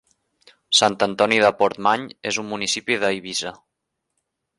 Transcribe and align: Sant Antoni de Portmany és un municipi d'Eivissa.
Sant 0.77 0.95
Antoni 1.05 1.37
de 1.43 1.51
Portmany 1.59 2.07
és 2.31 2.39
un 2.45 2.47
municipi 2.53 2.97
d'Eivissa. 3.05 3.53